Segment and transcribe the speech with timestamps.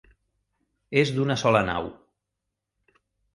[1.01, 1.91] És d'una sola nau.